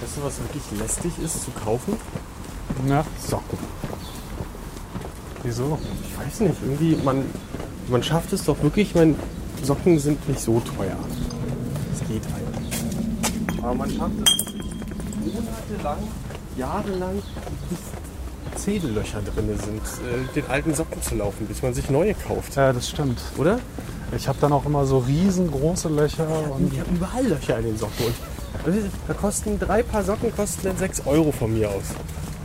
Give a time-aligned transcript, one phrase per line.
[0.00, 1.94] Weißt du, was wirklich lästig ist zu kaufen?
[2.88, 3.58] Ja, Socken.
[5.42, 5.78] wieso?
[6.02, 7.24] Ich weiß nicht, irgendwie, man,
[7.88, 9.14] man schafft es doch wirklich, ich meine,
[9.62, 10.96] Socken sind nicht so teuer.
[11.90, 13.62] Das geht halt.
[13.62, 14.54] Aber man schafft es
[15.20, 15.98] monatelang,
[16.56, 17.22] jahrelang,
[17.68, 17.78] bis
[18.62, 22.56] Zedellöcher drin sind, äh, den alten Socken zu laufen, bis man sich neue kauft.
[22.56, 23.20] Ja, das stimmt.
[23.36, 23.58] Oder?
[24.16, 26.26] Ich habe dann auch immer so riesengroße Löcher
[26.72, 28.06] ich habe überall Löcher in den Socken.
[28.06, 28.14] Und
[29.08, 31.84] da kosten drei Paar Socken kosten dann 6 Euro von mir aus.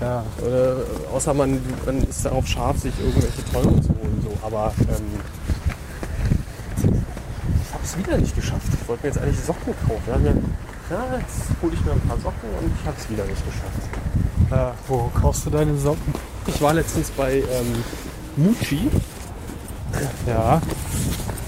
[0.00, 4.22] ja, Oder, äh, außer man, man ist darauf scharf, sich irgendwelche teure zu holen.
[4.22, 4.46] So.
[4.46, 5.20] Aber ähm,
[6.82, 8.66] ich habe es wieder nicht geschafft.
[8.80, 10.02] Ich wollte mir jetzt eigentlich Socken kaufen.
[10.90, 13.42] Ja, ja, jetzt hole ich mir ein paar Socken und ich habe es wieder nicht
[13.44, 14.50] geschafft.
[14.50, 16.14] ja, wo kaufst du deine Socken?
[16.46, 17.84] Ich war letztens bei ähm,
[18.36, 18.90] Mucci
[20.26, 20.60] Ja,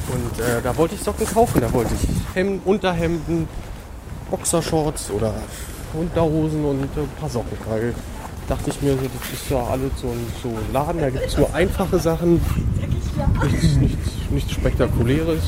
[0.08, 1.60] und äh, da wollte ich Socken kaufen.
[1.60, 3.46] Da wollte ich Hemden, Unterhemden,
[4.30, 5.34] Boxershorts oder
[5.94, 7.56] Unterhosen und ein paar Socken.
[7.68, 7.94] Weil
[8.48, 11.26] dachte ich mir, so, das ist ja alles so ein, so ein Laden, da gibt
[11.26, 12.40] es nur einfache Sachen,
[13.42, 15.42] nichts, nichts, nichts Spektakuläres.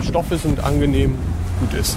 [0.00, 1.16] Die Stoffe sind angenehm,
[1.60, 1.96] gut ist.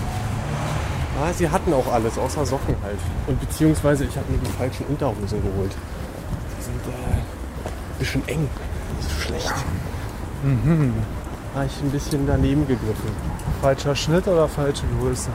[1.21, 2.99] Ah, sie hatten auch alles, außer Socken halt.
[3.27, 5.71] Und beziehungsweise ich habe mir die falschen Unterhosen geholt.
[6.57, 8.47] Die sind äh, ein bisschen eng.
[8.97, 9.53] Das ist schlecht.
[10.43, 10.93] Mhm.
[11.55, 13.09] Habe ich ein bisschen daneben gegriffen.
[13.61, 15.29] falscher Schnitt oder falsche Größe?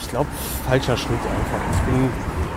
[0.00, 0.26] Ich glaube,
[0.68, 1.60] falscher Schnitt einfach.
[1.72, 2.08] Ich, bin,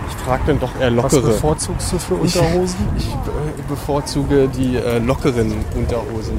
[0.08, 1.30] ich trage dann doch eher Was lockere.
[1.32, 2.76] bevorzugst du für Ich- Unterhosen?
[2.98, 6.36] Ich äh, bevorzuge die äh, lockeren Unterhosen.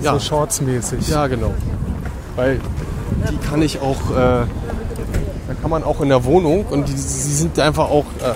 [0.00, 1.08] Äh, ja, So shortsmäßig.
[1.08, 1.54] ja, genau.
[2.36, 2.60] Weil
[3.30, 4.46] die kann ich auch, äh, da
[5.60, 8.34] kann man auch in der Wohnung und die, die sind einfach auch, äh,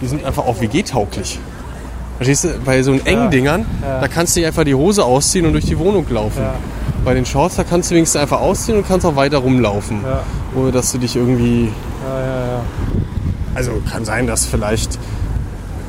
[0.00, 1.40] die sind einfach auch WG-tauglich.
[2.24, 2.58] Verstehst du?
[2.64, 5.78] Bei so engen Dingern, da kannst du dir einfach die Hose ausziehen und durch die
[5.78, 6.42] Wohnung laufen.
[7.04, 10.00] Bei den Shorts, da kannst du wenigstens einfach ausziehen und kannst auch weiter rumlaufen.
[10.54, 11.72] Ohne dass du dich irgendwie
[12.06, 12.62] Ja, ja, ja.
[13.56, 14.98] also kann sein, dass vielleicht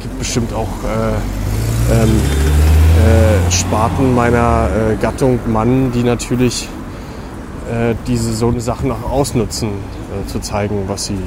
[0.02, 6.68] gibt bestimmt auch äh, ähm, äh, Sparten meiner äh, Gattung Mann, die natürlich
[7.72, 11.20] äh, diese so eine Sachen auch ausnutzen, äh, zu zeigen, was sie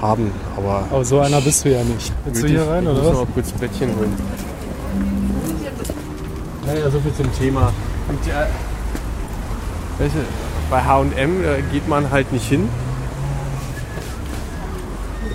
[0.00, 0.30] haben.
[0.56, 2.12] Aber Aber so einer bist du ja nicht.
[2.24, 3.18] Willst du hier rein ich oder muss was?
[3.18, 4.16] noch kurz Bettchen holen.
[6.66, 7.72] Naja, so viel zum Thema.
[8.08, 10.20] Und, äh, weißt du,
[10.70, 12.68] bei H&M äh, geht man halt nicht hin.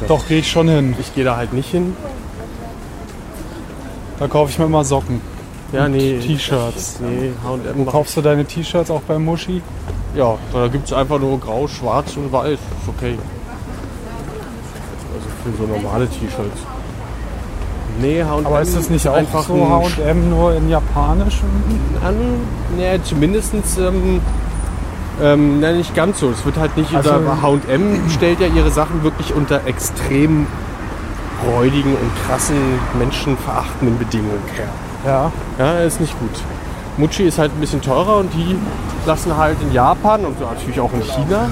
[0.08, 0.96] Doch, gehe ich schon hin.
[1.00, 1.96] Ich gehe da halt nicht hin.
[4.20, 5.20] Da kaufe ich mir immer Socken.
[5.74, 6.20] Ja, nee.
[6.20, 7.00] T-Shirts.
[7.02, 9.62] Nee, H&M Wo kaufst du deine T-Shirts auch bei Muschi?
[10.16, 12.52] Ja, da gibt es einfach nur grau, schwarz und weiß.
[12.52, 13.18] Ist okay.
[15.46, 16.62] Für so normale T-Shirts.
[18.02, 21.42] Nee, H&M Aber ist das nicht auch einfach so H&M nur in Japanisch?
[22.06, 22.16] an,
[22.78, 24.20] ne, zumindest ähm,
[25.22, 26.30] ähm, ne, nicht ganz so.
[26.32, 30.48] Es wird halt nicht Also- unter H&M stellt ja ihre Sachen wirklich unter extrem
[31.48, 32.56] räudigen und krassen,
[32.98, 34.68] menschenverachtenden Bedingungen her.
[35.06, 35.32] Ja.
[35.60, 36.32] Ja, ist nicht gut.
[36.98, 38.56] Mucci ist halt ein bisschen teurer und die
[39.06, 41.50] lassen halt in Japan und natürlich auch in China.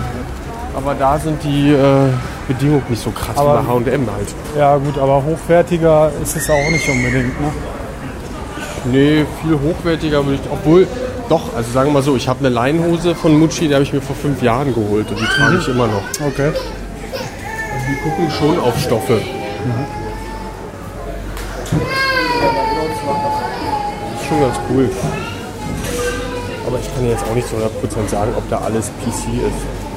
[0.75, 2.09] Aber da sind die äh,
[2.47, 4.27] Bedingungen nicht so krass Aber- wie bei H&M halt.
[4.57, 7.39] Ja gut, aber hochwertiger ist es auch nicht unbedingt.
[7.41, 7.47] Ne?
[8.85, 10.51] Nee, viel hochwertiger würde ich.
[10.51, 10.87] Obwohl,
[11.29, 13.93] doch, also sagen wir mal so, ich habe eine Leinhose von Mucci, die habe ich
[13.93, 16.01] mir vor fünf Jahren geholt und die trage ich immer noch.
[16.27, 16.47] Okay.
[16.51, 19.21] Also die gucken schon auf Stoffe.
[24.11, 24.89] Das ist schon ganz cool.
[26.67, 29.92] Aber ich kann jetzt auch nicht zu 100% sagen, ob da alles PC ist.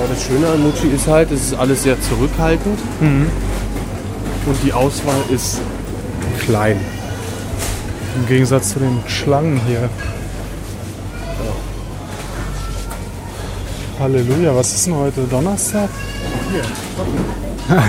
[0.00, 2.78] Aber das Schöne an Mucci ist halt, es ist alles sehr zurückhaltend.
[4.46, 5.60] Und die Auswahl ist
[6.38, 6.80] klein.
[8.16, 9.90] Im Gegensatz zu den Schlangen hier.
[13.98, 15.20] Halleluja, was ist denn heute?
[15.30, 15.90] Donnerstag?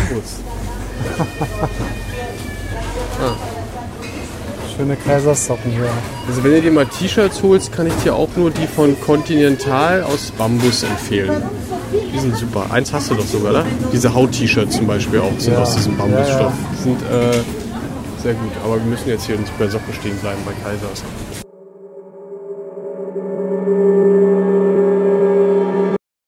[4.76, 5.88] Schöne Kaisersocken hier.
[6.28, 10.04] Also wenn du dir mal T-Shirts holst, kann ich dir auch nur die von Continental
[10.04, 11.42] aus Bambus empfehlen.
[12.14, 12.66] Die sind super.
[12.72, 13.66] Eins hast du doch sogar, oder?
[13.94, 15.60] Diese Haut-T-Shirts zum Beispiel auch sind Ja.
[15.62, 16.40] aus diesem Ja, Bambusstoff.
[16.40, 16.54] ja.
[16.78, 18.52] Die sind äh, sehr gut.
[18.64, 21.04] Aber wir müssen jetzt hier nicht bei Socken stehen bleiben bei Kaisers.